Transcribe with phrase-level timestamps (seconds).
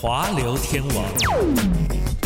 [0.00, 2.17] 华流天王。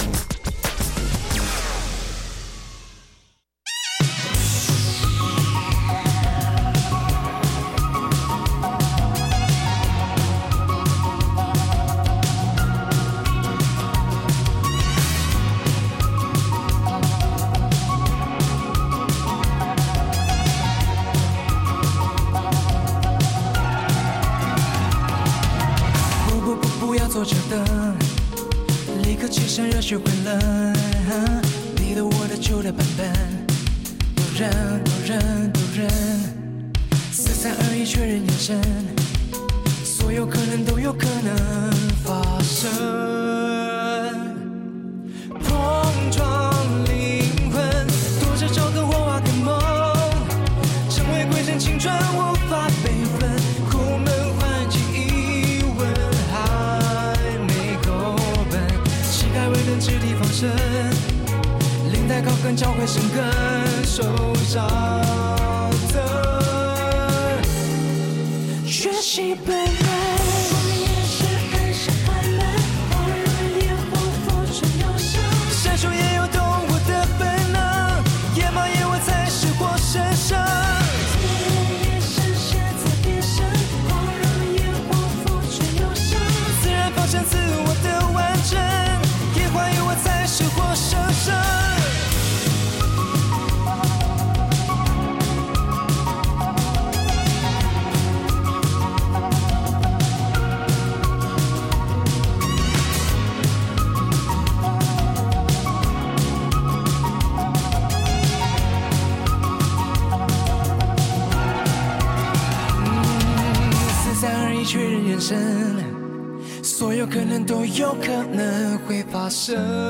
[119.42, 119.81] sun.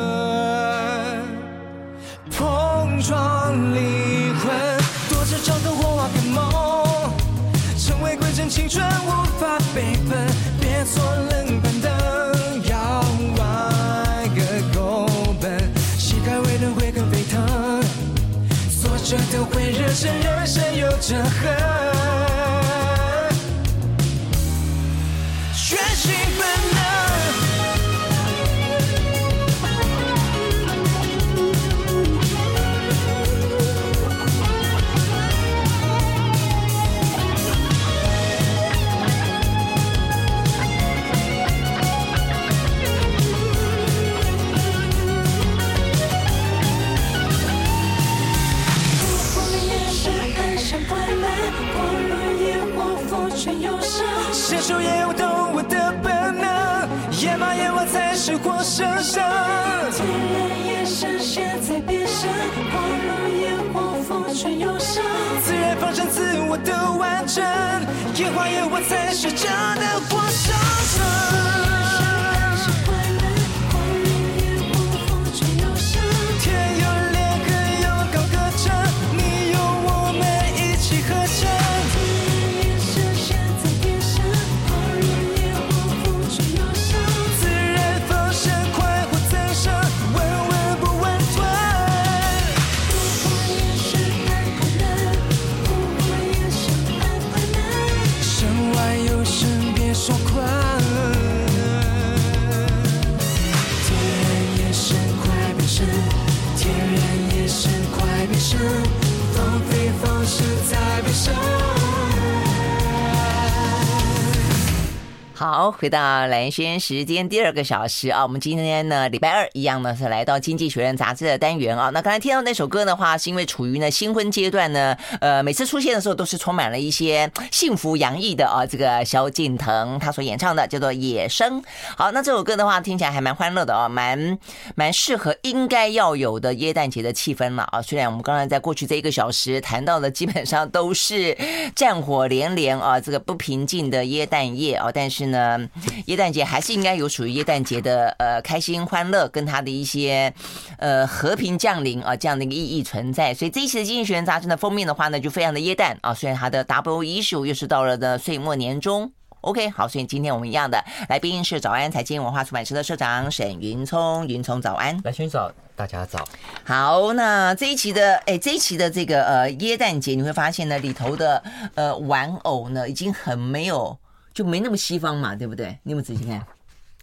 [115.42, 115.98] 好，回到
[116.28, 121.90] 蓝轩时间第二个小时啊，我们今天呢礼拜二一样呢是来到《经济学人》杂志的单元啊。
[121.90, 128.64] 那刚才听到那首歌的话，是因为处于呢新婚阶段呢，呃，每次出现的时候都是充满了一些幸福洋溢的啊。
[128.64, 131.60] 这个萧敬腾他所演唱的叫做《野生》。
[131.96, 134.38] 好，那这首歌的话听起来还蛮欢乐的啊，蛮
[134.76, 137.82] 蛮适合应该要有的耶诞节的气氛了啊。
[137.82, 141.36] 虽然我们刚才在过去这一个小时谈到的基本上都是
[141.74, 145.31] 战火连连啊，这个不平静的耶诞夜啊，但是呢。
[145.32, 145.58] 呢，
[146.06, 150.32] 耶诞节还是应该有属于耶诞节的呃开心欢乐，跟他的一些
[150.78, 153.34] 呃和平降临啊这样的一个意义存在。
[153.34, 156.14] 所以这一期的《经济学人》杂志的封面的话呢，就非常的耶诞啊。
[156.14, 166.28] 虽然它的 double issue 又是到了的岁末年终，OK 好，所以今天我们一样的来宾是早安财经文化出版社的社长沈云聪，云聪早安，来，先早，大家早。
[166.64, 171.42] 好，那这一期的哎这一期的这个呃耶诞节，你会发现呢里头的
[171.74, 173.98] 呃玩偶呢已经很没有。
[174.32, 175.78] 就没那么西方嘛，对不对？
[175.82, 176.44] 你有没有仔细看？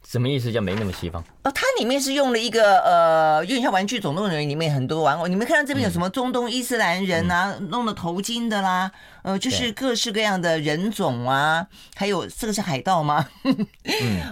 [0.08, 0.52] 什么意思？
[0.52, 1.24] 叫没那么西方？
[1.44, 5.28] 哦，它里面是用了一个呃，有点像《玩具总动员》里面很多玩偶。
[5.28, 8.92] 你们看到这边有什么中东伊斯兰人啊，嗯、弄了头巾的啦，
[9.22, 13.24] 呃，就是各式各样的人种啊，还有这个是海盗吗？
[13.44, 13.68] 嗯、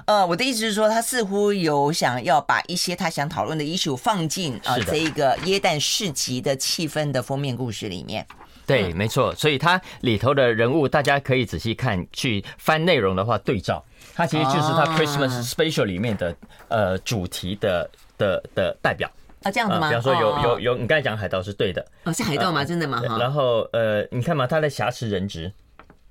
[0.07, 8.25] 呃，我的意思是说，他似乎有想要把一些他想讨论的 issue 放进啊、呃、这一个耶诞市集的气氛的封面故事里面。
[8.67, 13.83] 对，没错，所以它里头的人物，大家可以仔细看，去翻内容的话对照。
[14.13, 16.35] 它其实就是它 Christmas Special 里面的
[16.67, 19.09] 呃主题的的的代表
[19.43, 19.87] 啊，这样子吗？
[19.87, 22.65] 比方说有有有，你刚才讲海盗是对的哦，是海盗吗？
[22.65, 23.01] 真的吗？
[23.17, 25.51] 然后呃，你看嘛，他的挟持人质，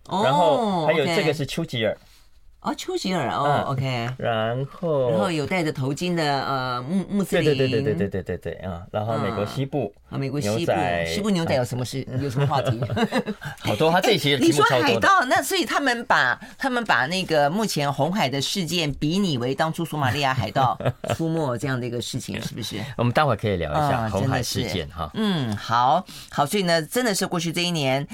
[0.08, 1.96] 然后还有这个是丘吉尔。
[2.66, 10.72] 哦，丘吉尔哦，OK，然后然后有戴着头巾的呃穆穆斯林，对对对对对对对对啊，然后美国西部啊，美国西部
[11.06, 12.04] 西部牛仔有什么事？
[12.20, 12.80] 有什么话题？
[13.62, 20.76] 好多，他这些你说海盗，那所以他们把他们把那个目前红海的事件比拟为当初索马利亚海盗
[21.14, 22.74] 出没这样的一个事情， 是不是？
[22.96, 25.08] 我们待会可以聊一下红海事件哈。
[25.14, 28.04] 嗯，好好，所以呢，真的是过去这一年。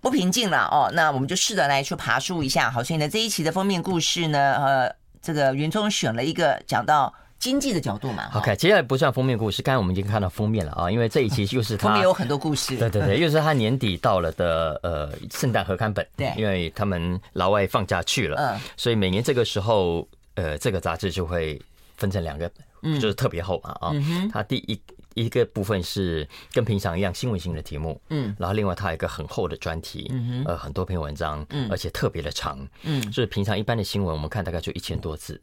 [0.00, 2.70] 不平静了哦，那我们就试着来去爬梳一下。
[2.70, 8.30] 好，所以呢，这一期的封面故事呢，呃，这个云聪选了一个讲到经济的角度嘛。
[8.34, 12.76] OK，接下来不算封面故事，刚才我们已经看到封面了啊，因为这一期就是他封面有很多故事。
[12.78, 16.06] 对对对，又是他年底到了的呃圣诞合刊本。
[16.16, 21.60] 对，因为他们老外放假去了，嗯，所以每年这个时候，呃，这个杂志就会
[21.96, 22.50] 分成两个，
[22.82, 23.90] 就是特别厚嘛啊。
[23.92, 24.80] 嗯，它第一。
[25.14, 35.40] 一个部分是跟平常一样新闻性的题目，嗯，然后另外它有一个很厚的专题，嗯呃，很多篇文章，嗯，而且特别的长，嗯，就是平常一般的新闻我们看大概就一千多字，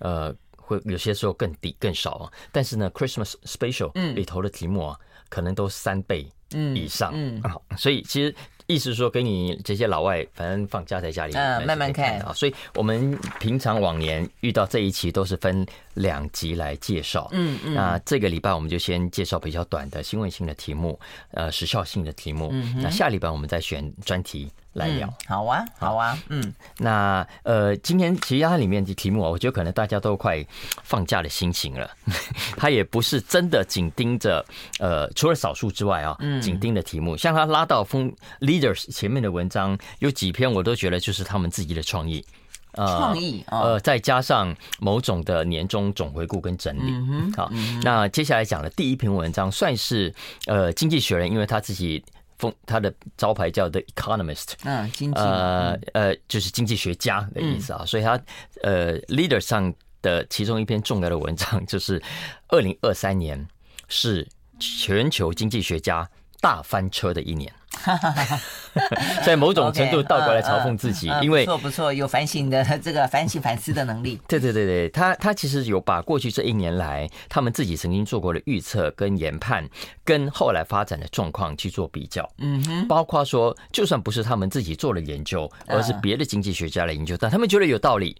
[0.00, 4.98] 呃，会有些时候更低更少，但是呢，Christmas Special 里头的题目啊，
[5.30, 7.40] 可能都三倍以上，嗯，
[7.78, 8.34] 所以其实。
[8.66, 12.32] 意思是说，给你这些老外，反正放假在家里，嗯，慢慢看啊。
[12.32, 17.74] 所以我们平常往年遇到这一期都是分两集来介绍，嗯嗯。
[17.74, 20.98] 那这个礼拜我们就先介绍比较短的新闻性的题目，
[21.32, 22.48] 呃，时效性的题目。
[22.52, 24.50] 嗯，那下礼拜我们再选专题。
[24.74, 25.94] 来聊，嗯，好啊，好。
[25.96, 30.44] 啊，嗯，那呃，今天其实它里面的题目啊，我觉得可能大家都快
[30.82, 31.88] 放假的心情了，
[32.56, 34.44] 它也不是真的紧盯着，
[34.80, 42.24] 呃，除了少数之外啊，紧盯的题目，像他拉到风 Leaders 前面的文章，有几篇我都觉得就是他们自己的创意，
[42.72, 46.92] 呃，创意，呃，再加上某种的年终总回顾跟整理，
[47.36, 47.48] 好，
[47.84, 50.12] 那接下来讲的第一篇文章算是
[50.46, 52.04] 呃，《经济学人》，因为他自己。
[52.38, 57.84] 封他的招牌叫 The Economist，嗯，经济，呃呃，就是经济学家的意思啊。
[57.86, 58.20] 所以他
[58.62, 59.72] 呃，Leader 上
[60.02, 62.02] 的其中一篇重要的文章就是
[62.48, 63.46] 二零二三年
[63.88, 64.26] 是
[64.58, 66.08] 全球经济学家
[66.40, 67.52] 大翻车的一年。
[69.24, 74.20] 在某种程度倒过来嘲讽自己，因为不错不错，有反省的这个反省反思的能力。
[74.26, 79.68] 对对对对，他他其实有把过去这一年来他们自己曾经做过的预测跟研判，
[80.04, 82.28] 跟后来发展的状况去做比较。
[82.38, 88.16] 嗯哼，包括说，就算不是他们自己做了研究，而是别的经济学家来研究，但他们觉得有道理，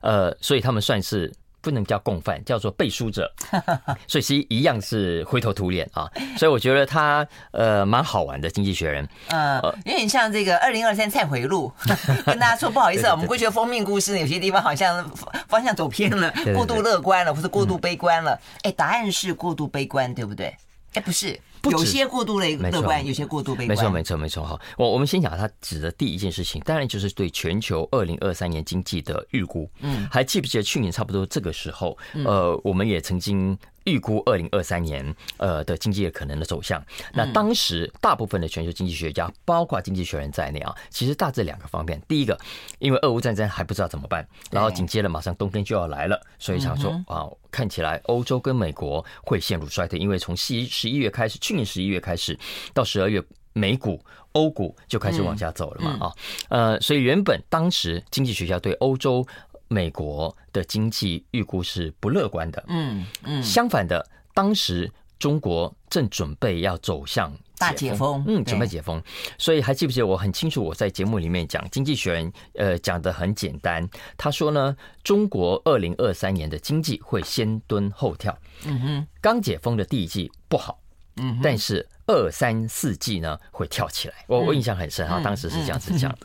[0.00, 1.32] 呃，所以他们算是。
[1.60, 3.30] 不能叫共犯，叫做背书者，
[4.06, 6.10] 所以其实一样是灰头土脸啊。
[6.36, 11.72] 所以我觉得他呃蛮好玩的经济学人，呃，有点像这个二零二三忏悔录，
[12.24, 15.08] 跟大家说不好意思啊，我们过去的封面故事有些地方好像
[15.48, 18.38] 方向走偏了，过度乐观了，或者过度悲观了。
[18.62, 20.56] 哎，答案是过度悲观，对不对？
[20.94, 21.38] 哎，不是。
[21.64, 23.68] 有些过度乐乐观，有些过度悲观。
[23.68, 24.44] 没错，没错，没错。
[24.44, 29.68] 哈，我我们先讲他指的第一件事情，当然就是对全球二零二三年经济的预估。
[29.80, 33.56] 嗯，还记不记得去年差不多这个时候，呃，我们也曾经。
[33.88, 42.00] 预估二零二三年呃的经济的可能的走向，那当时大部分的全球经济学家，包括经济学人在内啊，其实大致两个方面。
[42.06, 42.38] 第一个，
[42.78, 52.38] 因为俄乌战争还不知道怎么办，然后紧接着马上冬天就要来了，所以想说啊，看起来欧洲跟美国会陷入衰退，因为从十十一月开始，去年十一月开始
[52.74, 54.00] 到十二月，美股、
[54.32, 56.12] 欧股就开始往下走了嘛啊，
[56.50, 59.26] 呃，所以原本当时经济学家对欧洲。
[59.68, 69.02] 美国的经济预估是不乐观的，嗯嗯，相反的，当时中国正准备要走向大解封，嗯，准备解封，
[69.36, 80.78] 所以还记不记得我很清楚，我在节目里面讲，经济学人呃讲的很简单，他说呢，中国二零二三年的经济会先蹲后跳，嗯哼，刚解封的第一季不好，
[81.16, 86.18] 嗯，但是二三四季呢会跳起来，我我印象很深啊，当时是这样子讲的。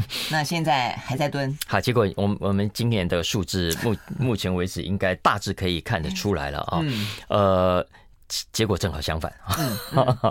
[0.30, 1.56] 那现在还在蹲。
[1.66, 6.80] 好，结果我们我们今年的数字目 目前为止应该大致可以看得出来了啊。
[6.82, 7.06] 嗯。
[7.28, 7.86] 呃，
[8.52, 9.32] 结果正好相反。
[9.58, 9.78] 嗯。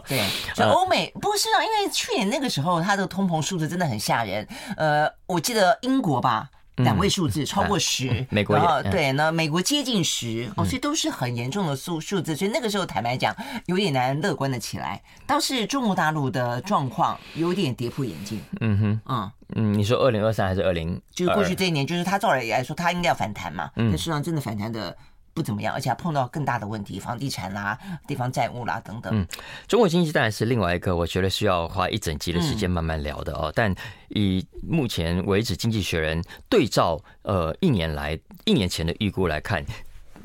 [0.07, 0.21] 对。
[0.55, 4.47] 就欧美不是啊，因为去年那个时候它的通膨数字真的很吓人。
[4.77, 6.49] 呃，我记得英国吧。
[6.77, 13.35] 两位数字超过十，美国也对，那美国接近十哦，所以都是很严重的数数字，所以那个时候坦白讲
[13.65, 15.01] 有点难乐观的起来。
[15.27, 18.41] 倒是中国大陆的状况有点跌破眼镜。
[18.61, 20.99] 嗯哼，嗯嗯，你说二零二三还是二零？
[21.13, 24.95] 就是过去这一年，就是他照理来说，他应该要反弹嘛，但事实上真的反弹的。
[25.33, 29.13] 不怎么样，而且还碰到更大的问题，房地产啦、地方债务啦等等。
[29.13, 29.25] 嗯，
[29.67, 33.45] 中国经济当然是另外一个，我觉得需要花一整集的时间慢慢聊的哦。
[33.45, 33.75] 嗯、但
[34.09, 39.65] 以目前为止，《经济学人》对照呃一年来一年前的预估来看，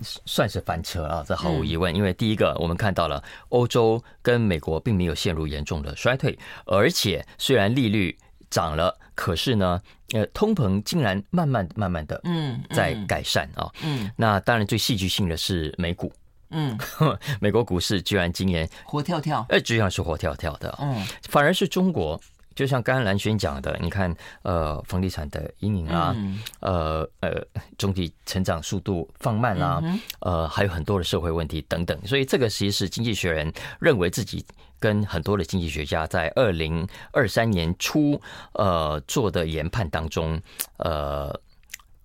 [0.03, 1.95] 算是翻车啊，这毫无疑问。
[1.95, 8.19] 因为第一个，我们看到了欧洲跟美国并没有陷入严重的衰退，而且虽然利率
[8.57, 9.81] 涨了，可是呢。
[10.15, 16.13] 呃，通膨竟然慢慢慢慢的嗯在改善啊，嗯，那当然最戏剧性的是美股，
[16.51, 16.79] 嗯，
[17.43, 22.21] 美国股市居然今年活跳跳，哎，居然是活跳跳的，嗯，反而是中国，
[22.57, 26.17] 就像刚刚兰萱讲的，你看，呃，房地产的阴影啊，
[26.59, 27.31] 呃呃，
[27.79, 29.81] 总体成长速度放慢啦，
[30.21, 34.45] 呃，还有很多的社会问题等等，所以这个其实是经济学人认为自己。
[34.79, 38.21] 跟很多的经济学家在二零二三年初，
[38.53, 40.39] 呃做的研判当中，
[40.77, 41.41] 呃。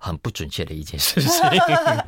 [0.03, 1.31] 很不准确的一件事情，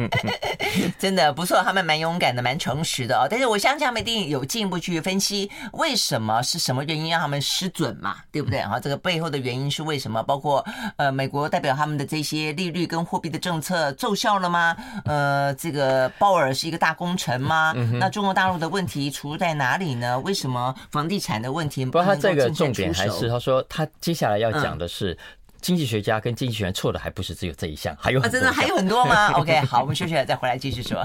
[0.98, 3.28] 真的不错，他们蛮勇敢的，蛮诚实的哦。
[3.30, 8.16] 但是我相信他们一定有进一步去分析，为什么是什么原因让他们失准嘛？
[8.32, 8.60] 对不对？
[8.64, 10.24] 哈，这个背后的原因是为什么？
[10.24, 10.66] 包括
[10.98, 14.76] 呃，美国代表他们的这些利率跟货币的政策奏效了吗？
[15.06, 17.76] 呃，这个鲍尔是一个大功臣吗？
[18.00, 20.20] 那中国大陆的问题出在哪里呢？
[20.22, 21.92] 为什么房地产的问题不？
[21.92, 25.16] 不过他这个重点还是他说他接下来要讲的是。
[25.64, 29.32] 经济学家跟经济学人错的还不是只有这一项，还有很多、啊、真的还有很多吗？
[29.40, 31.04] OK，好，我们休息了再回来继续说。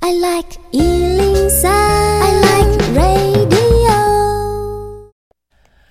[0.00, 3.37] I like 103, I like radio.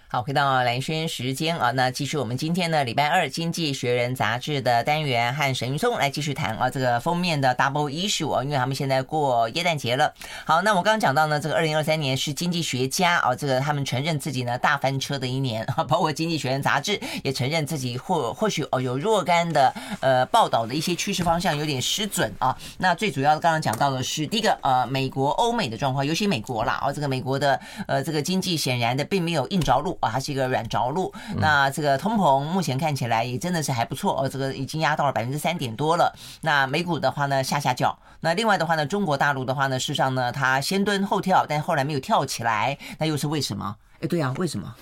[0.10, 10.14] 好，回到兰萱时间啊，那继续我们今天呢礼拜二《经济学人》杂志的单元，和沈云松来继续谈啊这个封面的 Double Issue 啊，因为他们现在过耶诞节了。
[10.46, 22.58] 好，那我刚刚讲到呢，这个二零二三年是经济学家啊，这个他们承认自己呢大翻车的一年啊， 包括《经济学人》杂志也承认自己或或许哦有若干的呃报道的一些趋势方向有点失准啊。
[22.78, 29.97] 那最主要的刚刚讲到的是第一个呃美国欧美的状况，尤其美国啦，哦这个美国的呃这个经济显然的并没有硬着陆。
[30.00, 31.14] 啊，它是一个软着陆。
[31.38, 36.14] 那这个通膨目前看起来也真的是还不错哦，这个已经压到了百分之三点多了。
[36.42, 37.98] 那美股的话呢，下下叫。
[38.20, 43.76] 那另外的话呢，中国大陆的话呢，事实上呢，它先蹲后跳，但后来没有跳起来，那又是为什么？
[44.00, 44.76] 哎，对啊，为什么？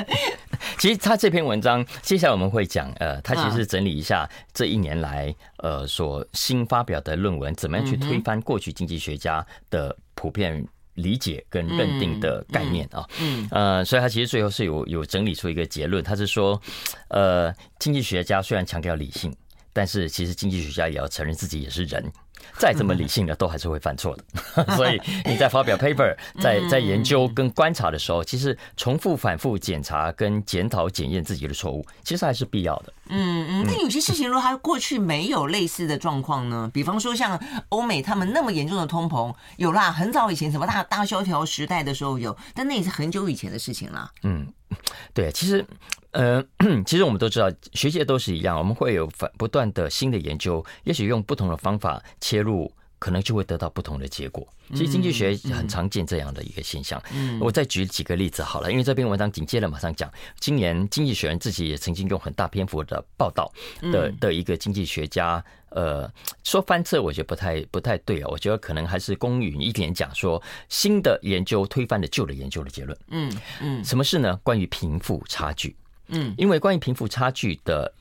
[0.78, 10.66] 其实他这篇文章接下来我们会讲，呃，他其实整理一下这一年来呃所新发表的论文，怎么样去推翻过去经济学家的普遍。
[11.00, 16.60] 理解跟认定的概念啊，嗯，呃，所以他其实最后是有有整理出一个结论，他是说，
[17.08, 19.34] 呃，经济学家虽然强调理性，
[19.72, 22.04] 但是其实经济学家也要承认自己也是人。
[22.58, 24.24] 再怎么理性的，都还是会犯错的。
[24.76, 32.92] 所以你在发表 paper，在在研究跟观察的时候，其实重复反复检查跟检讨检验自己的错误，其实还是必要的。
[33.08, 33.64] 嗯嗯。
[33.66, 36.70] 那有些事情，如果他过去没有类似的状况呢？
[36.72, 37.38] 比方说像
[37.70, 44.10] 欧美他们那么严重的通膨，有啦，很早以前什么大大萧条时代的时候有，但那也是很久以前的事情了。
[44.22, 44.46] 嗯，
[45.12, 45.64] 对，其实。
[46.12, 46.44] 呃，
[46.84, 52.68] 其实我们都知道，学界都是一样，我们会有反不断的新的研究，也许用不同的方法切入，
[53.00, 54.46] 可能就会得到不同的结果。
[54.72, 57.02] 其实经济学很常见这样的一个现象。
[57.40, 66.08] 我再举几个例子好了，因为这篇文章紧接着马上讲，今年经济学人自己也曾经用很大篇幅的报道的的一个经济学家，呃，
[66.44, 72.96] 说翻车，我觉得不太不太对啊，我觉得可能还是公允一点讲，说新的研究推翻了旧的研究的结论。
[73.08, 74.38] 嗯嗯，什么事呢？
[74.44, 75.74] 关于贫富差距。
[76.12, 77.92] 嗯，因为关于贫富差距的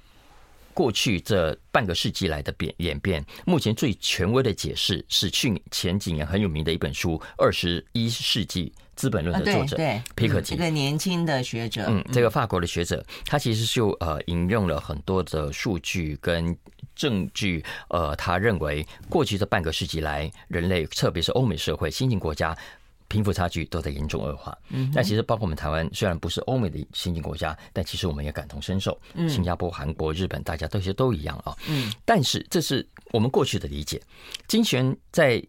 [0.79, 9.75] 过去这半个世纪来的变演变，目前最权威的解释是去前几年很有名的一本书《二十一世纪资本论》的作者
[10.15, 16.57] 皮克提，一个年轻的学者，嗯，这个法国的学者，他其实就呃引用了很多的数据跟
[16.95, 22.57] 证据，呃，他认为过去这半个世纪来，人类特别是欧美社会新兴国家。
[23.09, 28.97] 贫富差距都在严重恶化，嗯，但其实包括我们台湾，虽然不是欧美的先进国家，但其实我们也感同身受。
[29.27, 31.53] 新加坡、韩国、日本，大家都其实都一样啊。
[31.67, 34.01] 嗯，但是这是我们过去的理解。
[34.47, 35.43] 金泉在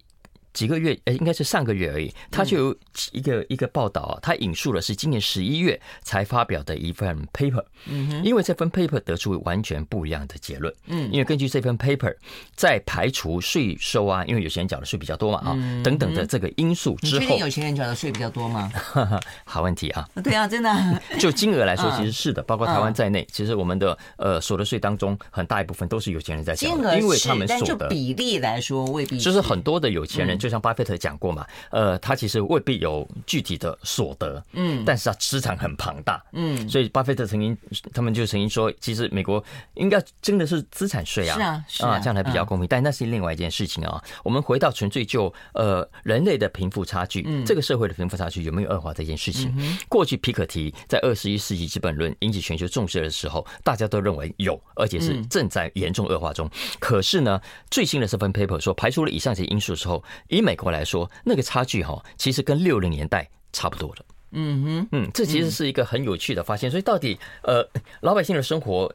[0.53, 2.77] 几个月，呃，应该是上个月而已，他就有
[3.13, 12.15] 一个一个报道啊，他引述了是今年十一月才发表的一份 paper，嗯，因为这份 paper 得出完全不一样的结论，嗯，因为根据这份 paper，
[12.55, 15.55] 在排除税收啊，因为有钱人缴的税比较多嘛，啊，
[15.85, 18.71] 等等的这个因素之后，你确定有钱人缴的税比较多吗？
[19.45, 20.71] 好问题啊， 对啊，真的，
[21.21, 29.41] 就金额来说，其实是的，包括台湾在内，其实我们的呃所得税当中很大一部分都是有钱人在缴，金额因为他们所得，但就比例来说未必，就是。
[29.41, 30.39] 很多的有钱人。
[30.41, 37.57] 就像巴菲特讲过嘛，呃，他其实未必有具体的所得，嗯，但是他资产很庞大，嗯，所以巴菲特曾经，
[37.93, 39.43] 他们就曾经说，其实美国
[39.75, 42.67] 应该真的是资产税啊，是啊，是啊，这样才比较公平。
[42.67, 44.03] 但那是另外一件事情啊。
[44.25, 49.55] 我们回到纯粹就呃人类的贫富差距，这个社会的贫富差距有没有恶化这件事情？
[49.89, 56.49] 过去皮可提在二十一世纪资本论引起全球重视的时候，大家都认为有，而且是正在严重恶化中。
[56.79, 60.03] 可是呢，最新的这份 paper 说，排除了以上这些因素的时候。
[60.31, 64.05] 以美国来说，那个差距哈，其实跟六零年代差不多的。
[64.33, 66.71] 嗯哼，嗯，这其实是一个很有趣的发现。
[66.71, 67.69] 所以到底呃，
[68.01, 68.89] 老百姓的生活，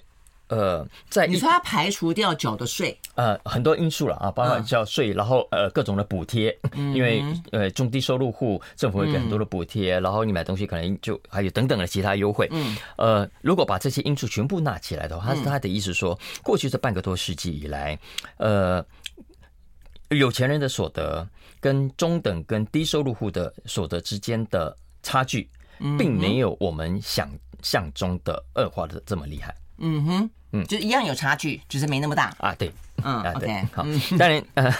[0.48, 6.58] 呃，在你说他排除掉缴的税，呃，很多因素了啊，包括缴税，然后呃各种的补贴，
[6.94, 12.48] 因为呃中低收入户政府会给很多的补贴，然后你买东西可能就还有等等的其他优惠。
[12.52, 18.00] 嗯，呃，如果把这些因素全部纳起来的话，他他的意思说，过去这半个多世纪以来，
[18.38, 18.86] 呃。
[20.10, 21.28] 有钱人的所得
[21.60, 25.50] 跟中等跟低收入户的所得之间的差距，
[25.98, 27.30] 并没有我们想
[27.62, 29.56] 象中的恶化的这么厉害。
[29.78, 32.54] 嗯哼，嗯，就一样有差距，只是没那么大啊。
[32.56, 32.72] 对，
[33.04, 33.84] 嗯啊对，好。
[33.86, 34.74] 嗯、当然，呃，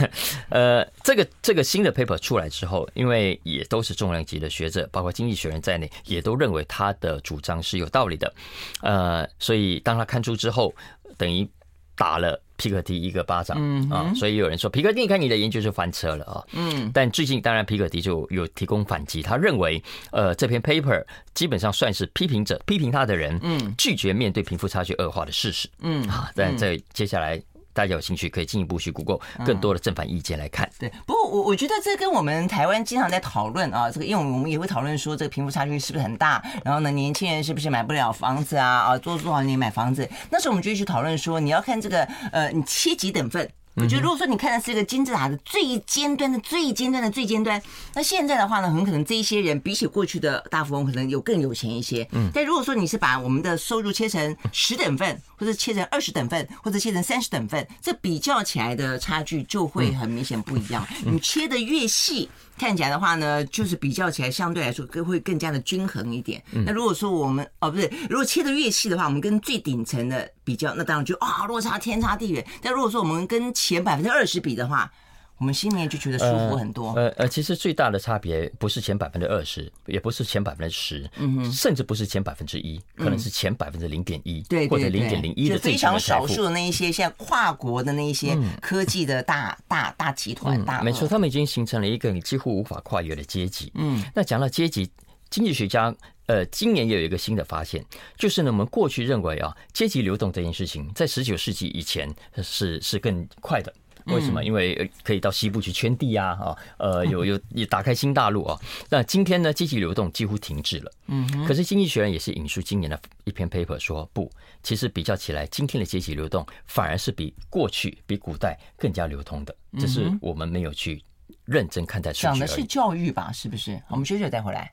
[0.50, 8.34] 呃，这个这个新的 paper 出来之后，因为也都是重量级的学者，包括经济学人在内，也都认为他的主张是有道理的。
[8.82, 10.74] 呃，所以当他看出之后，
[11.18, 11.50] 等于
[11.96, 12.40] 打了。
[12.58, 13.58] 皮克迪一个巴掌
[13.90, 16.44] 啊，所以有人说皮克迪，你看你的研究就翻车了啊。
[16.54, 19.82] 嗯，但最近当然皮克迪就有提供反击，他认为
[20.12, 26.08] 呃这篇 paper 基本上算是批评者批评他的人，嗯，拒绝面对贫富差距恶化的事实，嗯。
[26.08, 27.42] 啊，但在接下来。
[27.76, 30.68] 大家有兴趣可以进一步去 Google 更多的正反意见来看。
[30.80, 38.66] 对，不过我我觉得这跟我们台湾经常在讨论啊，这个因为我们也会讨论说这个贫富差距是不是很大，然后呢，年轻人是不是买不了房子啊？
[38.66, 40.10] 啊，做多少年买房子？
[40.32, 43.50] 那时候我们就去讨论说，你要看这个呃，你切几等份。
[43.76, 47.62] 我觉得，如果说你看的是一个金字塔的最尖端的最尖端的最尖端，
[47.94, 52.08] 那现在的话呢，很可能这一些人比起过去的大富翁，可能有更有钱一些。
[52.14, 52.30] 嗯。
[52.34, 60.88] 但如果说你是把我们的收入切成十等份，或者切成二十等份，或者切成三十等份，这比较起来的差距就会很明显不一样。
[61.06, 62.30] 你切的越细。
[62.58, 66.42] 看起来的话呢，就是比较起来相对来说更会更加的均衡一点。
[66.66, 72.46] 那如果说我们哦不是，如果切的越细的话，我们跟最顶层的比较，那当然就啊落差天差地远。
[72.62, 74.92] 但如果说我们跟前百分之二十比的话，
[75.38, 76.94] 我们心里面就觉得舒服很多。
[76.94, 93.72] 呃呃，其实最大的差别不是前百分之二十，也不是前百分之十，嗯哼，甚至不是前百分之一，可能是前百分之零点一，对，或者零点零一的非常少数的那一些，现在跨国的那一些科技的大大大集团，大没错，他们已经形成了一个你几乎无法跨越的阶级。
[93.76, 94.90] 嗯，那讲到阶级，
[95.30, 95.94] 经济学家
[96.28, 97.84] 呃今年也有一个新的发现，
[98.18, 102.10] 就是呢，我们过去认为啊，阶级流动这件事情在十九世纪以前
[102.42, 103.74] 是是更快的。
[104.08, 104.44] 为什么？
[104.44, 108.60] 因为可以到西部去圈地啊，啊，呃， 有有也打开新大陆啊。
[108.90, 110.92] 那今天呢，阶级流动几乎停滞了。
[111.08, 114.32] 嗯，可是经济学人也是引述今年的一篇 paper 说，不，
[114.64, 119.56] 其实比较起来，今天的阶级流动反而是比过去、比古代更加流通的。
[119.80, 121.04] 这是我们没有去
[121.46, 122.14] 认真看待。
[122.14, 123.32] 讲的是教育吧？
[123.34, 123.82] 是不是？
[123.90, 124.72] 我们休息再回来。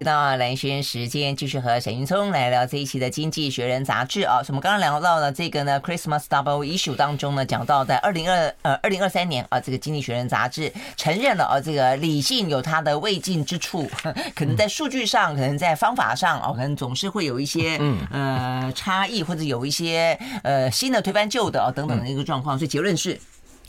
[0.00, 4.40] 到蓝轩时间，继续和沈云聪来聊这一期的《经济学人》杂志啊。
[4.48, 13.88] 我们刚刚聊到了这个呢，Christmas Double Issue 当中呢，讲到在二零二呃二零二三年啊，这个《经济学人》杂志承认了啊，这个理性有它的未尽之处，
[14.34, 17.78] 可能在数据上，可能在方法上啊，可能总是会有一些
[18.10, 22.58] 呃差异，或者有一些呃新的推翻旧的啊等等的一个状况。
[22.58, 23.20] 所以结论是，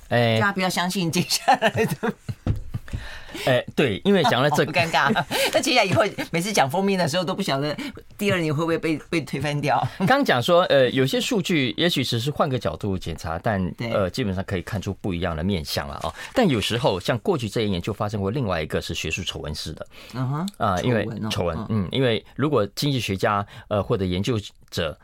[0.10, 2.14] 哎，大家不要相信接下来的。
[3.46, 5.12] 哎、欸，对，因为讲了这 个尴尬。
[5.54, 7.76] 那接下来以后每次讲封面的时候，都不晓得
[8.18, 9.82] 第二年会不会被被推翻掉。
[10.08, 16.14] 刚讲说，呃，有些数据也许只是换个角度检查，但呃，基本上可以看出不一样的面相了啊。
[16.34, 24.98] 但有时候像过去这一年就发生过另外一个是学术丑闻式的，嗯哼啊，因为丑闻，嗯，因为如果经济学家呃或者研究者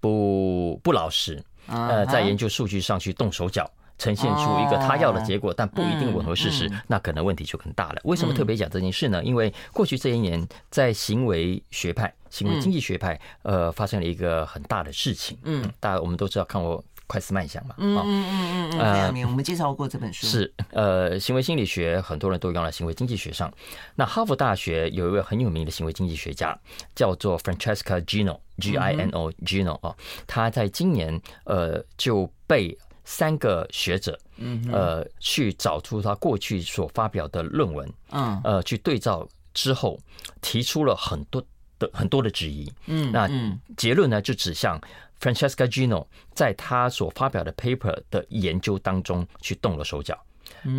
[0.00, 3.70] 不不老实，呃，在研究数据上去动手脚。
[4.00, 8.00] 呈现出一个他要的结果，但不一定吻合事实，那可能问题就很大了。
[8.04, 9.22] 为什么特别讲这件事呢？
[9.22, 15.36] 因为过去这一年，在行为学派、行为经济学派，呃，发生了一个很大的事情。
[15.42, 17.74] 嗯，大家我们都知道看过《快思慢想》嘛？
[17.76, 20.26] 嗯嗯嗯嗯嗯，我们介绍过这本书。
[20.26, 23.52] 是呃，行为心理学很多人都用了行为经济学上。
[23.96, 26.58] 那哈佛大学有一位很有名的行为经济学家，
[26.94, 29.94] 叫做 Francesca Gino，G I N O Gino 啊，
[30.26, 32.78] 他在今年呃就被。
[33.10, 39.98] 三个学者，嗯呃，去找出他过去所发表的论文，嗯，呃，去对照之后，
[40.40, 41.44] 提出了很多
[41.80, 43.28] 的很多的质疑，嗯，那
[43.76, 44.80] 结论呢，就指向
[45.20, 50.16] Francesca Gino 在他所发表的 paper 的研究当中去动了手脚，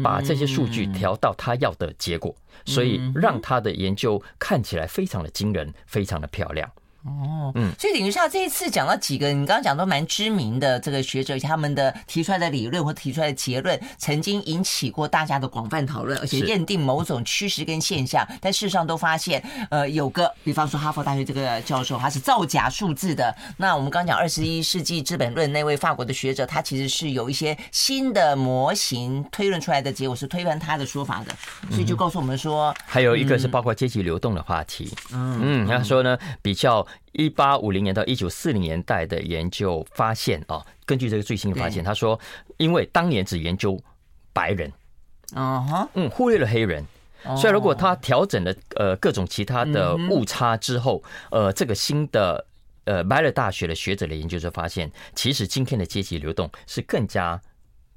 [0.02, 2.34] 把这些数据调到他要的结果，
[2.66, 6.72] 所以让他的研究看起来非常的惊人，非常的漂亮。
[7.04, 23.36] 哦，嗯，所以等于像这一次讲到几个，你刚刚讲都蛮知名的这个学者，他们的提出来的理论或提出来的结论，曾经引起过大家的广泛讨论，而且认定某种趋势跟现象，但事实上都发现，呃，有个，比方说哈佛大学这个教授他是造假数字的。
[23.58, 31.36] 那我们刚讲二十一世纪资本论那位法国的学者，他其实是有一些新的模型推论出来的结果是推翻他的说法的，
[31.72, 35.40] 所以就告诉我们说，还有一个是包括阶级流动的话题，嗯。
[35.42, 36.86] 嗯，他说呢比较。
[37.14, 42.20] 一八五零年到一九四零年代的研究发现啊，根据这个最新的发现，他说，
[42.58, 43.78] 因为当年只研究
[44.32, 44.72] 白人，
[45.34, 46.86] 啊哈，嗯，忽略了黑人，
[47.38, 52.46] 所以如果他调整了呃各种其他的误差之后，呃，这个新的
[52.86, 57.40] 呃麦勒大学的学者的研究就发现，其实今天的阶级流动是更加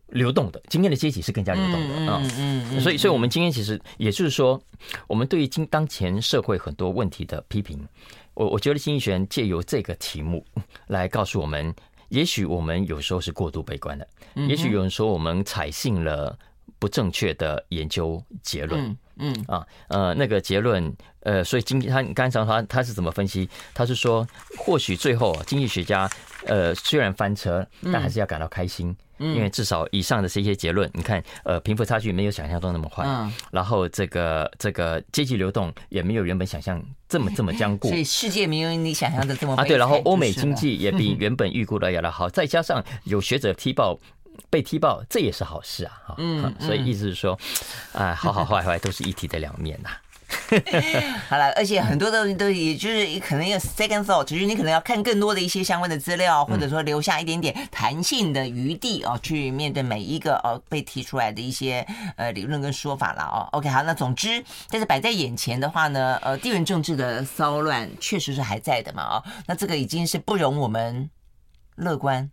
[0.08, 4.60] 流动的，今天的阶级是更加流动的啊，嗯嗯，所以，所以我们今天其实也就是说，
[5.06, 7.86] 我们对于今当前社会很多问题的批评。
[8.34, 10.44] 我我觉得经济学人借由这个题目
[10.88, 11.74] 来告诉我们，
[12.08, 14.06] 也许我们有时候是过度悲观的，
[14.48, 16.36] 也许有人说我们采信了
[16.78, 23.48] 不正确的研究结论，嗯啊呃那个结论呃，所以经济他刚才他他是怎么分析？
[23.72, 24.26] 他是说，
[24.58, 26.10] 或许最后经济学家
[26.46, 28.94] 呃虽然翻车，但还是要感到开心。
[29.18, 33.06] 因为至少以上的这些结论，你看，呃，贫富差距没有想象中那么坏，
[33.50, 43.98] 然后这个这个阶级流动也没有原本想象这么这么僵固，所以世界没有你想象的这么啊对，然后欧美经济也比原本预估的要来好，再加上有学者踢爆
[44.50, 47.38] 被踢爆，这也是好事啊，哈，嗯，所以意思是说，
[47.92, 49.90] 啊，好好坏坏都是一体的两面呐。
[51.28, 63.48] 好了，而且很多东西都也就是可能要 second thought，就是你可能要看更多的一些相关的资料，或者说留下一点点弹性的余地哦，去面对每一个哦被提出来的一些呃理论跟说法了哦。
[63.52, 71.10] OK，好，那总之，但是摆在眼前的话呢，呃，地缘政治的骚乱确实是还在的嘛哦，那这个已经是不容我们
[71.76, 72.30] 乐观，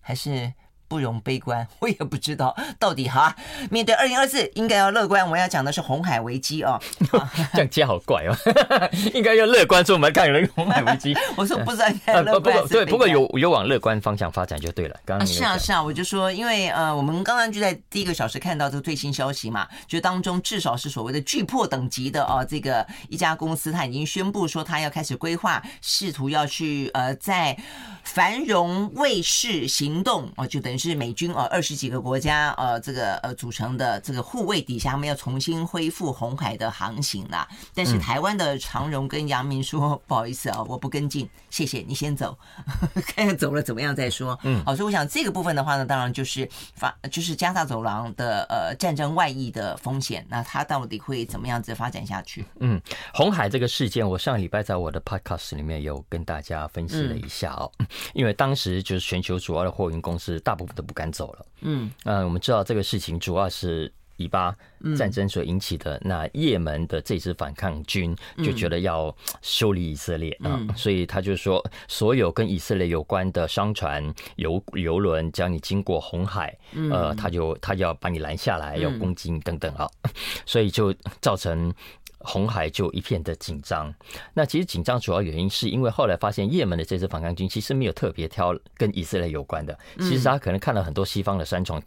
[0.00, 0.52] 还是？
[0.90, 3.34] 不容悲观， 我也不知道到底哈。
[3.70, 5.30] 面对二零二四，应该要乐观。
[5.30, 6.80] 我要讲的是红海危机哦。
[7.54, 8.36] 这样接好怪哦，
[9.14, 11.16] 应该要乐观，说我们看了红海危机。
[11.36, 14.96] 我说不知道应该乐观对，不过有有往乐观方向发展就对了。
[15.04, 27.56] 刚刚是啊是啊，我就说，因为呃，我们刚刚就在第一个小时看到这个最新消息嘛，就当中至少是所谓的巨破等级的哦，这个一家公司它已经宣布说，它要开始规划，试图要去呃在
[28.02, 30.79] 繁荣卫士行动哦，就等于。
[30.80, 37.46] 是美军呃二十几个国家呃这个呃组成的这个护卫底下，他们要重新恢复红海的航行啦。
[37.74, 42.36] 但是台湾的长荣跟阳明说不好意思啊，我不跟进，谢谢你先走，
[43.14, 44.38] 看看走了怎么样再说。
[44.42, 52.44] 嗯，好，所以我想这个部分的话呢，当然就是发就是加大走廊的呃战争外溢的风险，那它到底会怎么样子发展下去？
[52.60, 52.80] 嗯，
[53.12, 57.70] 红海这个事件，我上礼拜在我的 podcast 里面有跟大家分析了一下哦，
[58.14, 60.69] 因为当时就是全球主要的货运公司大部分。
[60.74, 61.46] 都不敢走了。
[61.60, 64.54] 嗯，呃，我们知道这个事情主要是以巴
[64.96, 66.00] 战争所引起的。
[66.04, 74.02] 那也门的这支反抗军就觉得要修理以色列啊，所以他就说，所有跟以色列有关的商船、
[74.36, 76.56] 游游轮，只要你经过红海，
[76.90, 79.88] 呃，他就他就要把你拦下来，要攻击你等等啊，
[80.44, 81.72] 所以就造成。
[82.20, 83.92] 红海就一片的紧张，
[84.34, 91.82] 那其实紧张主要原因是因为后来发现，也门的这支反抗军其实没有特别挑跟以色列有关的，其实他可能看了很多西方的山船，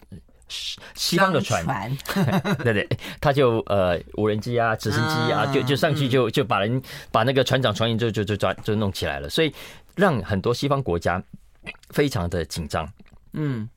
[0.96, 1.66] 西方的船，
[2.64, 2.90] 对对，
[3.22, 9.54] 他就呃无人机啊、直升机啊，就就上去就就把人把那个船长、船员就就就抓就弄起来了，所以
[9.96, 11.24] 让很多西方国家
[11.90, 12.92] 非常的紧张。
[13.34, 13.68] 嗯，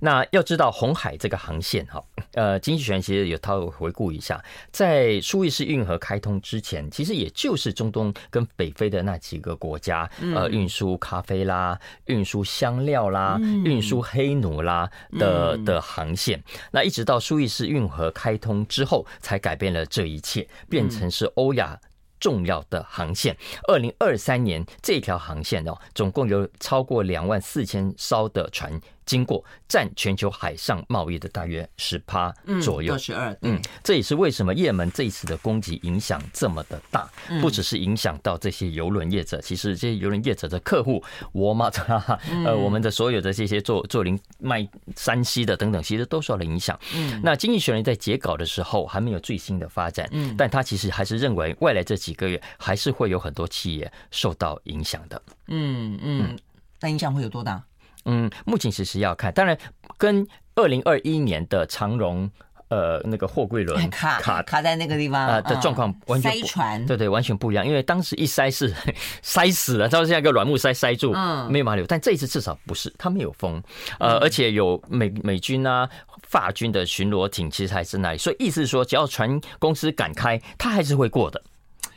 [0.00, 16.42] 那要知道红海这个航线哈，呃，经济学人其实有套回顾一下，在苏伊士运河开通之前，其实也就是中东跟北非的那几个国家，呃，运输咖啡啦，运输香料啦，运输黑奴啦的的航线。
[16.70, 21.78] 那一直到苏伊士运河开通之后，才改变了这一切，变成是欧亚。
[22.18, 28.80] 重要的航线，二零二三年这条航线哦，总共有超过两万四千艘的船。
[29.04, 33.36] 经过占全球海上贸易的大约十趴左右，二十二。
[33.42, 37.08] 嗯，这也是为什么也门这一次的攻击影响这么的大，
[37.40, 41.70] 不只是影响到这些邮轮业者，其实这些邮轮业者的客户，沃尔玛，
[42.44, 46.78] 呃，我们的所有的这些做做零卖山西的等等，其实都受了影响。
[46.94, 55.22] 嗯，那经济学人在截稿的时候还没有最新的发展，嗯，但他其实还是认为未来这几个月还是会有很多企业受到影响的。
[55.48, 56.38] 嗯嗯，
[56.80, 57.62] 那影响会有多大？
[58.04, 59.56] 嗯，目前其实要看，当然
[59.96, 62.30] 跟二零二一年的长荣
[62.68, 67.66] 呃那个货柜轮 卡卡卡在那个地方啊的状况完全不，塞船，对对，完全不一样。
[67.66, 68.74] 因为当时一塞是
[69.22, 71.84] 塞死了，它是像一个软木塞塞住，嗯，没有马流。
[71.86, 73.62] 但这一次至少不是，它没有风，
[73.98, 75.88] 呃，而且有美美军啊、
[76.22, 81.42] 法军的巡逻艇其实还是那里，所以意思是说，只要船公司敢开，它还是会过的。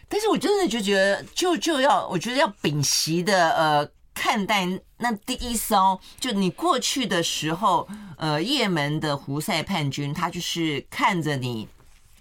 [0.08, 3.90] 但是我真的就觉得，就就要我觉得要屏息的呃。
[4.16, 11.68] 看待那第一艘，就你过去的时候，呃，也门的胡塞叛军，他就是看着你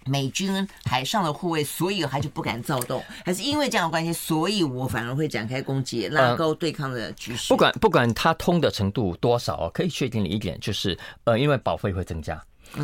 [0.05, 7.51] 美军海上的护卫，所以他就不敢躁动，还是因为这样的关系，所以我反而会展开攻击，拉高对抗的局势。
[7.51, 12.39] 不管不管它通的程度多少，可以确定的一点就是，呃，因为保费会增加。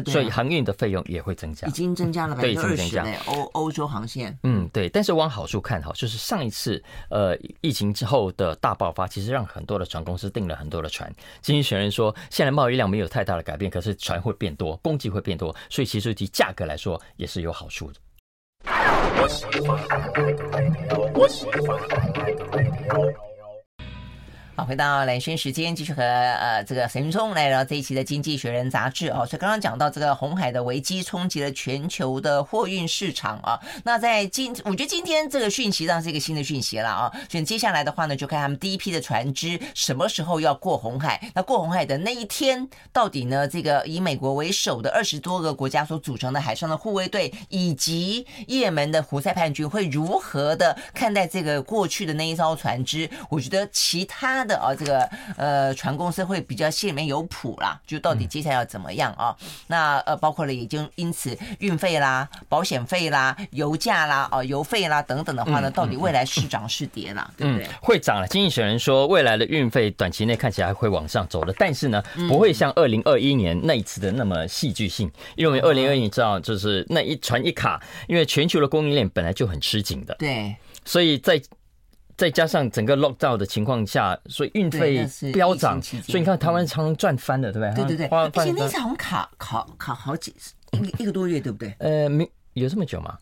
[0.06, 3.00] 所以航运的费用也会增加，已经增加了百分之二十。
[3.26, 4.90] 欧欧洲航线，嗯，对。
[4.90, 11.12] 但是往好处看，哈，就是上一次呃疫情之后的大爆发，其实让很多的船公司订了很多的船。
[11.42, 18.00] 经济学人说，现在贸易量没有太大的改变，可是船会变多，供给会变多，所以其实以价格来说也是有好处的。
[24.66, 29.26] 回到蓝轩时间，继续和呃这个沈云聪来聊这一期的《经济学人》杂志哦。
[29.26, 33.60] 所以刚刚讲到这个红海的危机冲击了全球的货运市场啊。
[33.84, 37.12] 那在今，我觉得今天这个讯息上是一个新的讯息了啊。
[37.30, 41.20] 所以接下来的话呢，就看他们第一批的船只什么时候要过红海。
[41.34, 43.48] 那过红海的那一天，到底呢？
[43.48, 53.10] 这个以美国为首的二十多个国家所组成的海上的护卫队，以及也门的胡塞叛军，会如何的看待这个过去的那一艘船只？
[53.30, 54.51] 我觉得其他的。
[54.52, 59.36] 的啊，这个呃，船公司会比较心里面有谱啦，就到底接下来要怎么样啊？
[59.68, 67.32] 那呃，包括了已经因此运费啦、保险费啦、油价啦、啊油费啦等等的话呢，到底未来是涨是跌啦？
[67.38, 67.68] 对不对？
[67.82, 68.28] 会涨了。
[68.28, 81.42] 经济学人说，未来的运费短期内看起来会往上走的，但是呢，不会像二零二一年那一次的那么戏剧性，因为二零二一你知道，就是那一船一卡，因为全球的供应链本来就很吃紧的，对，所以在。
[82.22, 85.04] 再加上整个 lockdown 的情况下，所以运费
[85.34, 87.84] 飙涨，所以你看台湾常常赚翻了，对不对？
[87.84, 90.32] 对对对，而且那次好像卡卡卡好几
[90.74, 91.74] 一个一个多月，对不对？
[91.80, 93.18] 呃，没有这么久吗？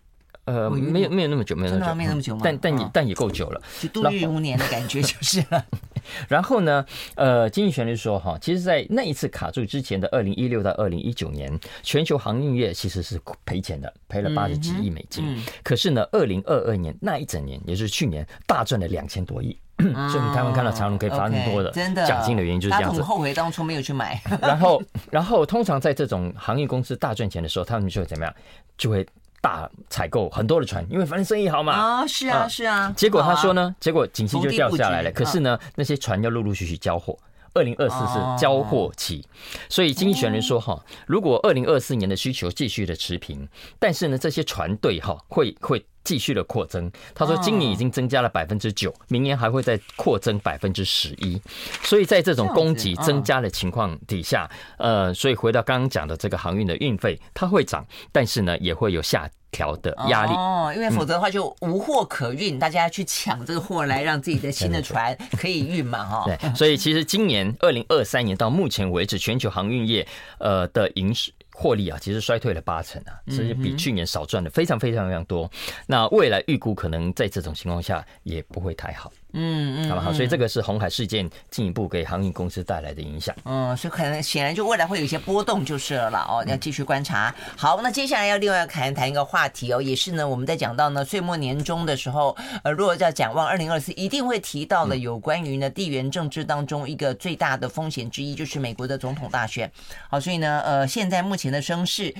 [0.49, 5.63] 呃，没有没有那么久，没有那么久，没那么久但但也但也够久了，就度日如年的 感觉就是了。
[6.27, 6.83] 然后呢，
[7.15, 15.23] 呃，经济学人说哈，其实，在那一次卡住之前的二零一六到二零一九年，全球航运业其实是赔钱的，赔了八十几亿美金。
[15.27, 19.55] 嗯嗯、可是呢，二零二二年那一整年，也就是去年，大赚了两千多亿。
[19.77, 21.69] 嗯、 所以台湾看到长隆可以发那么多的
[22.05, 23.03] 奖金的原因就是这样子。
[23.03, 24.19] 后悔当初没有去买。
[24.41, 24.81] 然后，
[25.11, 28.33] 然后通常在这种航运公司大赚钱的时候，他们就会怎么样？
[28.77, 29.05] 就会。
[29.41, 31.73] 大采购很多的船，因为反正生意好嘛。
[31.73, 32.93] 啊，是啊，是啊。
[32.95, 35.11] 结果他说呢，结果景气就掉下来了。
[35.11, 37.17] 可是呢，那些船要陆陆续续交货，
[37.53, 39.25] 二零二四是交货期。
[39.69, 43.47] 所以经济学人说哈，如果二零二四年的需求继续的持平，
[43.79, 46.91] 但是呢，这些船队哈会会继续的扩增。
[47.13, 51.41] 他说今年已经增加了百分之九，明年还会再扩增百分之十一。
[51.83, 59.29] 所以在这种供给增加的情况底下，呃，所以回到刚刚讲的这个航运的运费，它会涨，但是呢，也会有下。
[59.51, 66.23] 调的压力哦，因为否则的话就无货可运，大家去抢这个货来让自己的新的船 可以运嘛哈。
[66.23, 70.07] 对，所以其实今年二零二三年到目前为止，全球航运业
[70.37, 75.51] 呃的营收获利啊，其实衰退了八成啊，所以比去年少赚了非常非常非常多。
[75.85, 79.11] 那未来预估可能在这种情况下也不会太好。
[79.33, 80.11] 嗯嗯，好不好？
[80.11, 83.35] 所以这个是红海事件进一步给航运公司带来的影响。
[83.45, 87.33] 嗯，所以可能显然就未来会有一些波动就是了哦，要继续观察。
[87.55, 99.71] 好，那接下来要另外要谈谈一个话题哦，也是呢，我们在讲到呢岁末年终的时候，呃，如果要展望二零二四，一定会提到的有关于呢地缘政治当中一个最大的风险之一，就是美国的总统大选。
[100.09, 102.13] 好，所以呢，呃，现在目前的声势。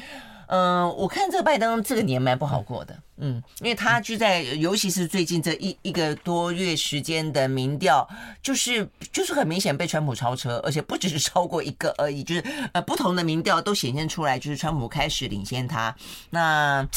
[0.49, 8.07] 嗯、呃，我看这个拜登这个年蛮不好过的，嗯，因为他就在，尤其是最近这一一个多月时间的民调，
[8.41, 15.95] 就是就是很明显被川普超车，而且不只是超过一个而已，就是呃不同的民调都显现出来，就是川普开始领先他，
[16.29, 16.87] 那。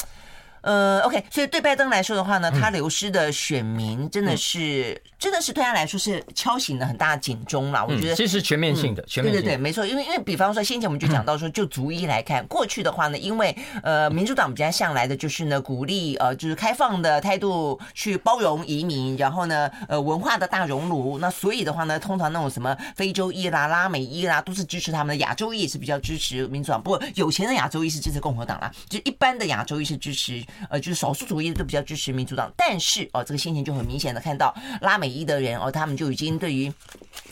[0.65, 7.81] 呃，OK，所以对拜登来说的话呢，他流失的选民真的是，嗯、真的是对他来说是敲醒了很大的警钟啦。
[7.81, 9.47] 我觉得、这、是全面性的，全面性的。
[9.47, 9.85] 对对对，没错。
[9.85, 21.17] 因为因为比方说，先前我们就讲到说，就逐一来看，过去的话呢，因为呃，民主党比较向来的就是呢，鼓励呃，就是开放的态度去包容移民，然后呢，呃，文化的大熔炉。
[21.19, 25.21] 那所以的话呢，通常那种什么非洲裔啦、拉美裔啦，都是支持他们的。
[25.21, 30.43] 亚洲裔也是比较支持民主党，不过有钱的亚洲裔是支持共和党啦，就一般的亚洲裔是支持。
[30.69, 36.71] 呃，就是少数族裔都比较支持民主党，但是哦，这个先前就很明显的看到拉美裔的人哦，他们就已经对于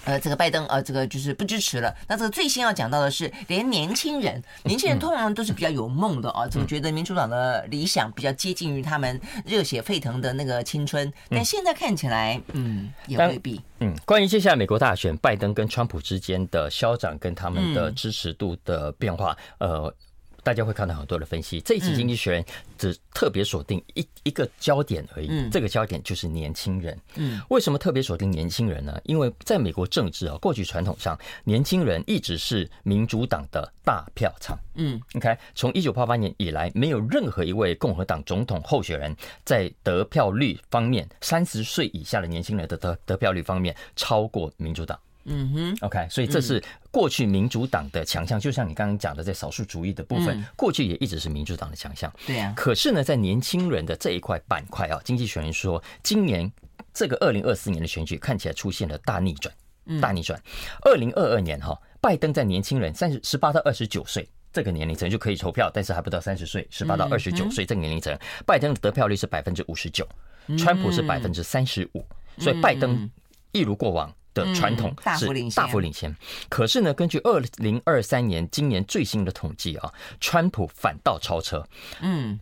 [0.06, 1.94] 呃这个拜登呃这个就是不支持了。
[2.08, 13.60] 那这个最新要讲到的是，连年轻人，年轻人通常都是比较有梦的啊，总觉得民主党的理想比较接近于他们热血沸腾的那个青春，但现在看起来，嗯，也未必。
[13.80, 19.94] 嗯，关于接下来美国大选，拜登跟川普之间的消长跟他们的支持度的变化，呃。
[20.44, 21.60] 大家会看到很多的分析。
[21.62, 22.44] 这一期《经济学人》
[22.78, 26.98] 只特别锁定一一个焦点而已，这个焦点就是年轻人。
[27.16, 29.00] 嗯，为什么特别锁定年轻人呢？
[29.04, 34.58] 因为在美国政治啊，过去传统上，年轻人一直是民主党的大票仓。
[34.76, 44.98] 嗯，，OK，，从一九八八年以来，没有任何一位共和党总统候选人，在得票率方面，三十岁以下的年轻人的得得票率方面超过民主党。
[45.26, 52.12] 嗯哼，OK，所以这是过去民主党的强项，就像你刚刚讲的，在少数主义的部分，过去也一直是民主党的强项。
[52.26, 52.52] 对啊。
[52.56, 56.52] 可是呢，在年轻人的这一块板块啊，经济学人说，今年
[56.92, 59.54] 这个二零二四年的选举看起来出现了大逆转，
[60.02, 60.42] 大逆转。
[60.82, 70.08] 二零二二年哈，拜登在年轻人三十十八到二十九岁这个年龄层就可以投票，但是还不到三十岁，十八到二十九岁这个年龄层，拜登的得票率是百分之五十九，
[70.58, 72.04] 川普是百分之三十五，
[72.40, 73.08] 所以拜登
[73.52, 74.12] 一如过往。
[74.34, 76.16] 的传统是大幅领先，
[76.50, 81.68] 可是呢，根据二零二三年今年最新的统计啊，川普反倒超车，
[82.02, 82.40] 嗯，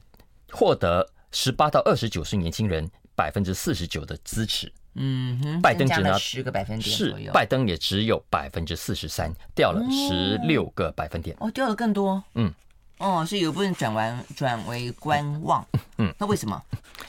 [0.51, 12.53] 获得十八到二十九岁年轻人百分之四十九的支持，嗯哼，拜登只拿十个百分点，是拜登也只有百分之四十三，掉了十六个百分点，哦，掉了更多，嗯。
[12.99, 15.65] 哦，所以有部分转完转为观望，
[15.97, 16.61] 嗯，那为什么？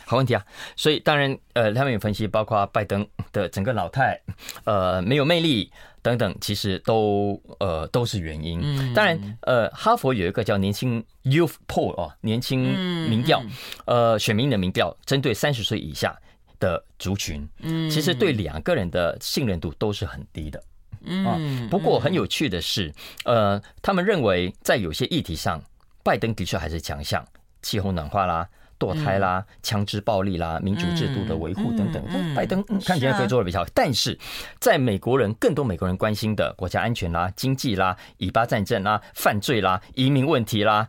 [0.07, 0.45] 好问题啊！
[0.75, 4.21] 所以当然，呃，他们有分析，包括拜登的整个老态，
[4.65, 5.71] 呃，没有魅力
[6.03, 8.61] 等等，其实都呃都是原因。
[8.63, 12.61] 嗯，当然，呃，哈佛有一个叫年轻 Youth Poll 哦，年轻
[13.09, 13.43] 民调，
[13.85, 16.17] 呃，选民的民调，针对三十岁以下
[16.59, 20.63] 的族群，嗯，其实对两个人的信任度都是很低的。
[21.03, 22.93] 嗯，不过很有趣的是，
[23.25, 25.61] 呃，他们认为在有些议题上。
[26.03, 27.25] 拜登的确还是强项，
[27.63, 32.03] 气候暖化啦、堕胎啦、枪支暴力啦、民主制度的维护等等。
[32.35, 34.19] 拜登看起来可以做的比较好，但是
[34.59, 40.89] 在美国人更多美国人关心的国家安全啦、经济啦、以巴战争啦、犯罪啦、移民问题啦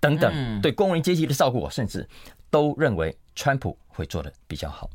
[0.00, 2.08] 等等，对工人阶级的照顾，甚至
[2.50, 4.88] 都认为川普会做的比较好。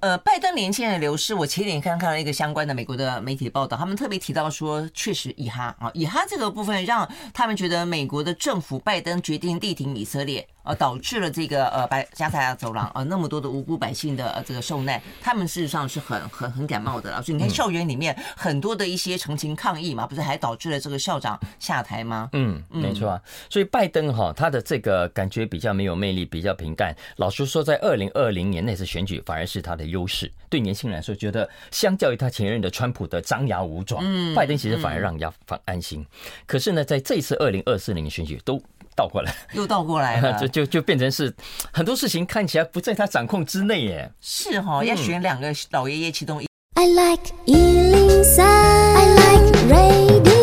[0.00, 10.46] 呃，拜登年轻人的流失，我前几天看看了一个相关的美国的媒体报道，他们特别提到说，确实以哈啊，以哈这个部分让他们觉得美国的政府拜登决定力挺以色列。
[10.66, 17.22] 呃，导致了这个呃，白加沙走廊呃那么多的无辜百姓的呃这个受难，他们事实上是很很很感冒的了。
[17.22, 22.28] 所以你看校园里面很多的一些成情抗议嘛，不是还导致了这个校长下台吗？
[22.32, 23.22] 嗯，没错啊。
[23.48, 26.92] 所以拜登哈他的这个感觉比较没有魅力，比较平淡。
[27.18, 30.30] 老实说，在二零二零年那次选举反而是他的优势。
[30.48, 34.00] 对年轻人来说，觉得相较于他前任的川普的张牙舞爪，
[34.34, 36.04] 拜登其实反而让人家放安心。
[36.46, 38.62] 可是呢，在这次二零二四年的选举都。
[38.96, 41.30] 倒过来，又倒过来了， 就就就变成是
[41.70, 44.10] 很多事情看起来不在他掌控之内耶。
[44.22, 46.46] 是哈，要选两个老爷爷其中一。
[46.76, 50.35] I like 103, I like radio.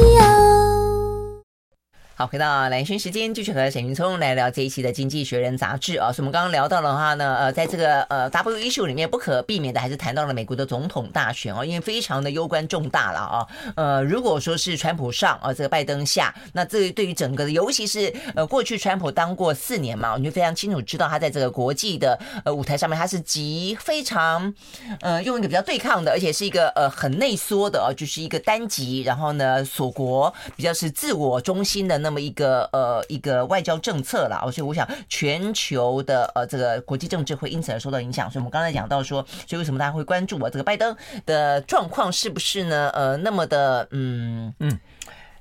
[2.28, 6.12] 回到蓝轩时间，继续和沈云聪来聊这一期的《经济学人》杂志啊。
[6.12, 13.48] 所以我们刚刚聊到的话呢，呃，在这个呃 W issue 里面，不可避免的还是谈到了美国的总统大选哦，因为非常的攸关重大了啊。
[13.76, 24.54] 呃，如果说是川普上啊，这个拜登下，那这对于整个的，尤其是呃过去川普当过四年嘛，我们就非常清楚知道他在这个国际的呃舞台上面，他是极非常
[25.02, 31.98] 呃用一个比较对抗的，而且是一个呃很内缩的哦，就是一个单极，然后呢锁国比较是自我中心的。
[32.00, 38.30] 那么一个呃一个外交政策了，所以我想全球的呃这个国际政治会因此而受到影响。
[38.30, 40.96] 所以我们刚才讲到说，所以为什么大家会关注我这个拜登
[41.26, 42.92] 的状况是不是呢？
[42.94, 44.80] 呃，那么的嗯嗯，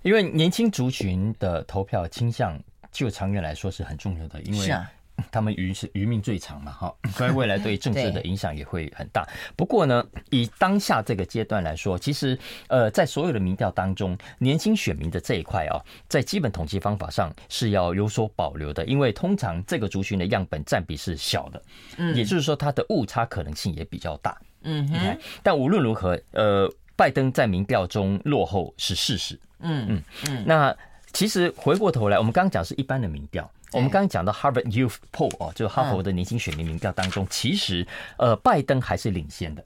[0.00, 2.58] 因为年轻族群的投票倾向，
[2.90, 4.90] 就长远来说是很重要的，因为啊。
[5.30, 9.26] 他们余是余命最长嘛，哈， 所以未来对政治的影响也会很大。
[9.56, 21.62] 不过呢，以当下这个阶段来说，其实呃，在所有的民调当中，年轻选民的这一块啊，在基本统计方法上是要有所保留的，因为通常这个族群的样本占比是小的，
[21.98, 25.18] 嗯，也就是说它的误差可能性也比较大，嗯哼。
[25.42, 30.44] 但无论如何，呃，拜登在民调中落后是事实，嗯嗯嗯。
[30.46, 30.76] 那
[31.12, 33.50] 其实回过头来，我们刚刚讲是一般的民调。
[33.72, 37.86] 我们刚刚讲到 Harvard Youth Poll 哦，就哈佛的年轻选民民调当中，其实
[38.18, 39.64] 呃，拜登还是领先的，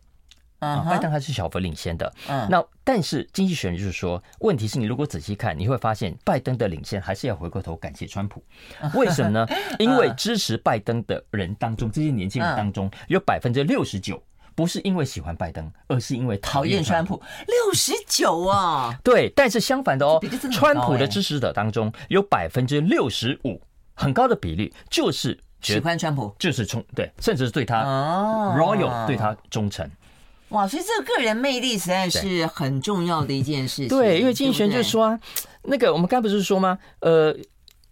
[0.60, 2.12] 啊，拜登还是小幅领先的。
[2.28, 8.42] 嗯，那但是经济学人就是说，问题是你如果仔细看，你会发现拜登的领先还是要回过头感谢川普。
[8.94, 9.46] 为什么呢？
[9.78, 14.22] 因为支持拜登的人当中，这些年轻人当中有百分之六十九
[14.54, 17.20] 不是因为喜欢拜登，而是因为讨厌川普。
[17.46, 19.30] 六十九啊，对。
[19.36, 20.18] 但是相反的哦，
[20.52, 23.60] 川普的支持者当中有百分之六十五。
[23.96, 27.82] 很高的比例就是喜欢川普，就是忠对，甚至是对他
[28.56, 29.90] royal 对他忠诚。
[30.50, 33.88] 哇，所以这个个人魅力实在是很重要的一件事情。
[33.98, 35.20] 对，因为经济学人就是说啊，
[35.64, 36.78] 那个我们刚不是说吗？
[37.00, 37.36] 呃，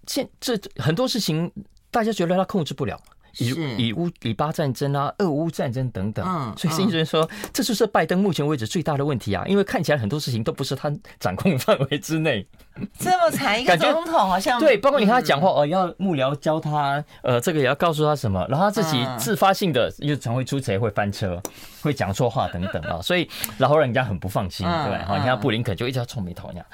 [0.07, 1.51] 现这很多事情
[1.91, 2.97] 大家觉得他控制不了。
[3.39, 3.49] 以
[3.89, 10.89] 以乌以巴战争啊，俄乌战争等等，嗯，所以经济人说，这就是拜登目前为止最大的问题啊，因为看起来很多事情都不是他
[11.19, 12.47] 掌控范围之内。
[12.99, 21.43] 这么惨一个总统，好像对，包括你看他讲话哦，要幕僚教他，呃，这个也要告诉他什么，然后他自己自发性的又常会出错，会翻车，
[21.83, 26.67] 会讲错话等等啊， 所以然后让人家很不放心，对，好，你看布林肯就一直要臭眉头那样，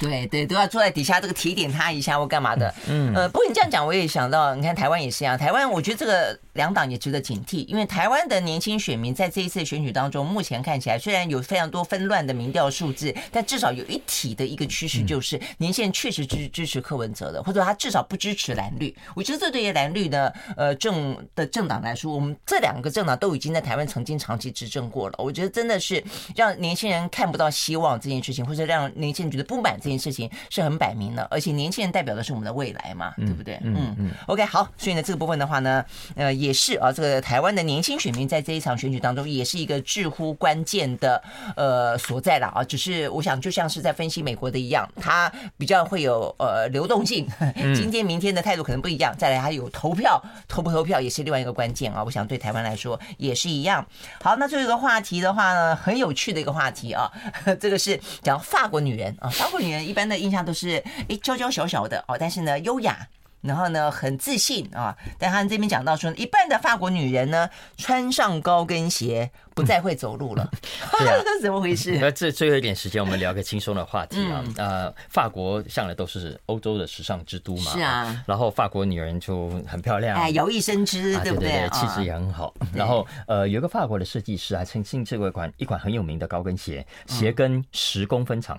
[0.00, 6.02] 对对，都要坐在底下这个提点他一下或干嘛的，嗯，呃，不过你这样讲，我也想到，你看台湾也是一样，台湾我觉得。
[6.02, 18.94] 这个两党也值得警惕，因为台湾的年轻选民在这一次选举当中，目前看起来虽然有非常多纷乱的民调数字，但至少有一体的一个趋势，就是年轻人确实支支持柯文哲的，或者他至少不支持蓝绿。
[19.14, 25.14] 我觉得这对于蓝绿的呃政的政党来说，我们这两个政党都已经在台湾曾经长期执政过了。
[25.18, 26.04] 我觉得真的是
[26.36, 31.26] 让年轻人看不到希望这件事情，或者让年轻人觉得不满这件事情是很摆明的。
[31.30, 33.58] 而且年轻人代表的是我们的未来嘛，对不对？
[33.62, 34.10] 嗯嗯。
[34.26, 35.82] OK，好，所以呢这个部分的话呢，
[36.14, 36.32] 呃。
[36.42, 41.22] 也是啊，这个台湾的年轻选民在这一场选举当中，也是一个至乎关键的
[41.54, 42.64] 呃所在了啊。
[42.64, 47.26] 只是我想，就像是在分析美国的一样，它比较会有呃流动性，
[47.74, 49.14] 今天明天的态度可能不一样。
[49.18, 52.02] 再来还有投票， 投不投票也是另外一个关键啊。
[52.04, 53.86] 我想对台湾来说也是一样。
[54.22, 57.10] 好，那最后一个话题的话呢，很有趣的一个话题啊，
[57.60, 63.08] 这个是讲法国女人啊，法国女人一般的印象都是诶娇娇小小的哦，但是呢优雅。
[63.42, 64.96] 然后呢，很自信啊！
[65.18, 70.48] 但他这边讲到说，一半的法国女人呢，穿上高跟鞋不再会走路了，
[70.98, 71.98] 对啊，怎么回事？
[72.00, 74.44] 那这最后一点时间，我们聊个轻松的话题啊。
[74.56, 78.24] 呃，法国向来都是欧洲的时尚之都嘛，是啊。
[78.26, 81.68] 然后法国女人就很漂亮，哎，摇曳生姿，对不对？
[81.72, 82.54] 气质也很好。
[82.72, 88.58] 然后呃，有一个法国的设计师还曾经这一款一款很有名的高跟鞋，鞋跟十公分长。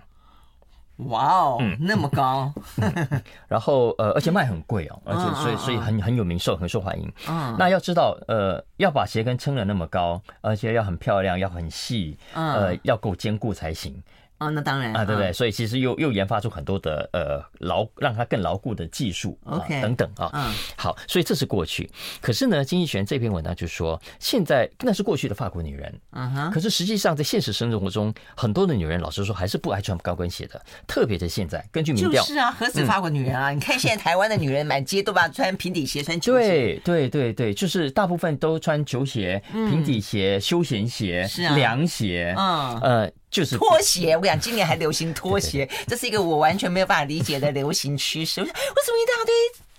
[0.97, 2.53] 哇哦，那么高，
[3.49, 7.11] 然后呃，而且卖很贵哦，而且所以所以很很有名，受很受欢迎。
[7.27, 14.01] 嗯，那要知道呃，要把鞋跟撑得那么高，而且要很漂亮，要很细，呃，要够坚固才行。
[14.43, 15.31] 哦，那当然啊，对不对？
[15.31, 20.29] 所以其实又又研发出很多的呃牢，让它更牢固的技术，OK，等等啊。
[20.33, 21.89] 嗯，好，所以这是过去。
[22.21, 26.51] 可是呢，经济学人这篇文章就说，现在那是过去的法国女人，嗯哼。
[26.51, 33.51] 可是实际上在现实生活中，很多的女人老实说还是不爱穿高跟鞋的，特别是现在，根据民调，是啊，何止法国女人啊？
[33.53, 43.11] 你看现在台湾的女人满街都把穿平底鞋、穿球鞋，对对对对，就是大部分都穿球鞋、平底鞋、休闲鞋、凉鞋，嗯呃。
[43.33, 48.41] 就是拖鞋，我跟你讲，今年还流行拖鞋，这是一个我完全没有办法理解的流行趋势。
[48.41, 49.33] 为什么一大堆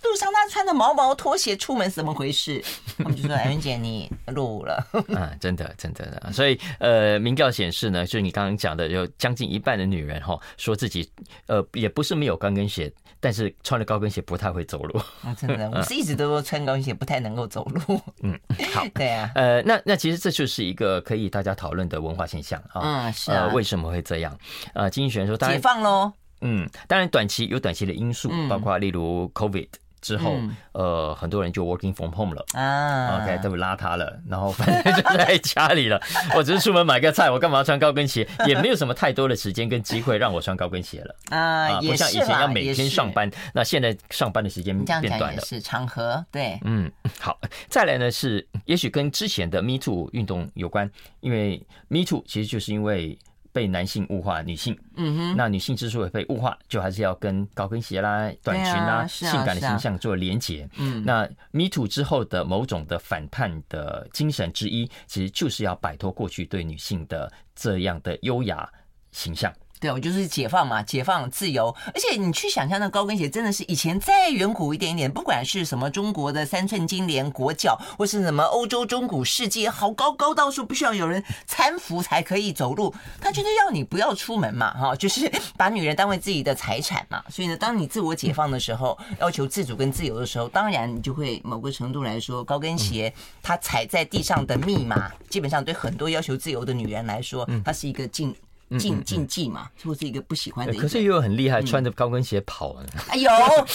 [0.05, 2.63] 路上他穿的毛毛拖鞋出门，怎么回事？
[2.99, 4.87] 他们就说：“艾伦姐，你录了。”
[5.17, 6.33] 啊，真的，真的的。
[6.33, 11.11] 所以，呃，民调显示呢，就是你刚刚讲的，有将近一半的女人哈，说自己
[11.47, 14.99] 呃，也不是没有高跟鞋，但是穿了高跟鞋不太会走路。
[15.23, 18.01] 啊，真的， 我是一直都说穿高跟鞋不太能够走路。
[18.23, 18.39] 嗯，
[18.73, 23.07] 好， 对啊，呃，那那其实这就是一个可以大家讨论的文化现象啊。
[23.09, 24.39] 嗯，是啊，为什么会这样？
[24.75, 26.13] 呃，经济学人说，解放喽。
[26.47, 29.67] 嗯，当然短期有短期的因素，包括例如 COVID
[30.05, 30.37] 之后，
[30.73, 32.45] 呃，很多人就 working from home 了。
[32.53, 35.99] 啊，OK，都邋遢了，然后反正就在家里了。
[36.37, 38.29] 我只是出门买个菜，我干嘛要穿高跟鞋？
[38.47, 41.17] 也没有什么太多的时间跟机会让我穿高跟鞋了。
[41.31, 47.39] 啊，不像以前要每天上班，那现在上班的时间变短了，是场合对，嗯，好，
[47.71, 50.91] 再来呢是，也许跟之前的 Me Too 运动有关，
[51.21, 53.19] 因为 Me Too 其实就是因为。
[53.55, 60.69] 被男性物化女性，嗯哼，那女性之所以被物化，就还是要跟高跟鞋啦、短裙啦、性感的形象做连结。
[60.77, 68.69] 嗯，那 Me Too 之后的某种的反叛的精神之一，其实就是要摆脱过去对女性的这样的优雅
[69.13, 69.53] 形象。
[69.85, 71.69] 对，我就是解放嘛，解放自由。
[71.89, 82.95] 而且你去想象那高跟鞋，真的是以前再远古一点点，不管是什么中国的三寸金莲国脚，或是什么欧洲中古世界，好高高到处不需要有人搀扶才可以走路。
[83.21, 87.23] 他就是要你不要出门嘛，哈，就是 把女人当为自己的财产嘛。
[87.29, 93.13] 所以呢，当你自我解放的时候，要求自主跟自由的时候，当然你就会某个程度来说，高跟鞋
[93.43, 98.35] 它踩在地上的密码，基本上对很多要求自由的女人来说，它是一个禁。
[98.79, 100.75] 禁禁忌嘛，或是一个不喜欢的。
[100.75, 102.83] 可是又有很厉害，穿着高跟鞋跑啊！
[103.09, 103.31] 哎，有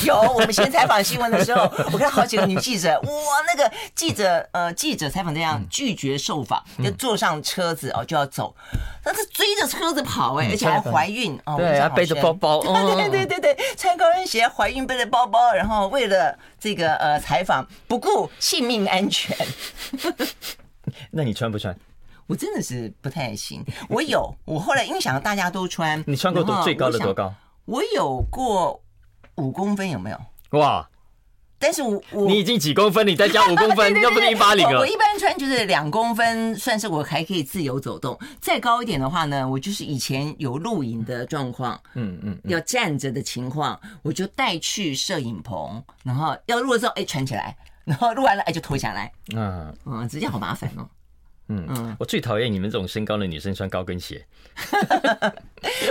[0.06, 1.62] 有，我们先采访新闻的时候，
[1.94, 3.10] 我看好几个女记者，哇，
[3.48, 8.56] 那个记者呃，记者采访这样拒绝受访，就坐上车子哦就要走，
[9.04, 12.60] 但是追着车子跑哎，而且还怀孕哦，对，还背着包包，
[12.96, 19.36] 对对对对，穿高跟鞋怀孕背着包包，然后为了这个呃采访不顾性命安全。
[21.12, 21.76] 那你穿不穿？
[22.30, 23.66] 我真的是不太行。
[23.90, 27.34] 我有，我后来因为想到大家都穿，你穿过多最高的多高？
[27.66, 28.80] 我有过
[29.36, 30.60] 五公分，有没有？
[30.60, 30.88] 哇！
[31.62, 33.06] 但是我我你已经几公分？
[33.06, 34.80] 你再加五公分， 要不是一八零了。
[34.80, 38.18] 我一般穿就是两公分，算是我还可以自由走动。
[38.40, 49.12] 再高一点的话呢，我就是以前有露营的状况，嗯嗯，要站着的情况，我就带去摄影棚，然后要录的时候，哎，穿起来，然后录完了，哎，就脱下来。
[49.36, 50.88] 嗯嗯，直接好麻烦哦。
[51.50, 54.26] 嗯嗯，我最讨厌你们这种身高的女生穿高跟鞋。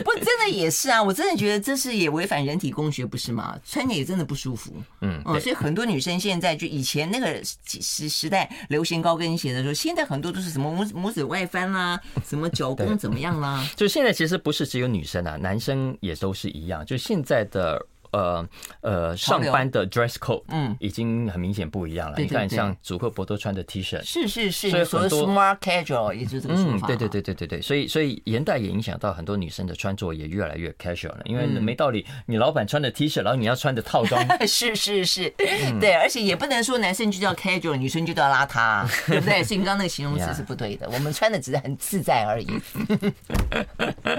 [0.04, 3.58] 不，真的也是啊，我真的觉得这是也违反人体工学，不是吗？
[3.64, 4.72] 穿起来也真的不舒服。
[5.00, 13.68] 嗯嗯，所以很多女生现在就以前那个时时代流行高跟鞋的时候，现在很多都是什么拇拇指外翻啦，什么脚弓怎么样啦。
[13.76, 16.86] 就现在其实不是只有女生啊，男生也都是一样。
[16.86, 17.84] 就现在的。
[18.10, 18.48] 呃
[18.80, 22.16] 呃，上班的 dress code 嗯，已经很明显不一样了。
[22.18, 26.86] 你看，像祖克伯都穿的 T 恤，是是是，所以很多 smart casual 也是这个说法。
[26.86, 31.20] 对对对对对对，所以所以年代也影响到很多女生的穿着也越来越 casual 了。
[31.24, 35.30] 因为没道理，你老板穿的 T 恤，然后你要穿的套装， 是是是，
[35.80, 39.42] 对，而且也不能说男生就叫 casual，女生就叫邋遢， 对不对？
[39.44, 40.88] 所以你刚刚那个形容词是不对的。
[40.90, 42.48] 我们穿的只是很自在而已。